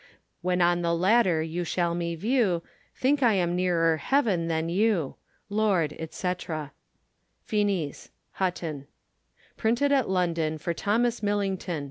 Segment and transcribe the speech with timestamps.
[0.41, 2.63] When on the ladder you shall me view,
[2.95, 5.17] Thinke I am neerer heaven then you.
[5.47, 6.33] Lord, &c.
[7.45, 8.09] Finis.
[8.31, 8.87] Hutton.
[9.57, 11.75] Printed at London for Thomas Millington.
[11.75, 11.79] 1598.